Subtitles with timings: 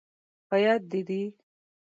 [0.47, 1.21] په یاد، دې دي؟